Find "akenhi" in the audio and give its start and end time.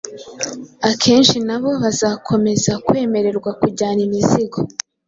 0.89-1.37